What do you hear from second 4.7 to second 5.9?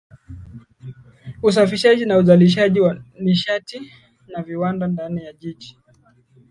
Ndani ya jiji